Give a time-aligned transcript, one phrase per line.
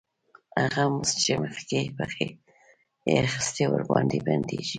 [0.63, 1.33] هغه مزد چې
[1.99, 2.25] مخکې
[3.07, 4.69] یې اخیست ورباندې بندېږي